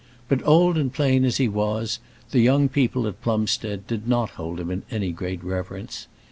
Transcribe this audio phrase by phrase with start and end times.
[0.27, 1.99] But, old and plain as he was,
[2.31, 6.07] the young people at Plumstead did not hold him in any great reverence.